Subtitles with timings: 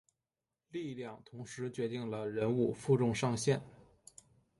[0.71, 3.61] 力量同时决定了人物负重上限。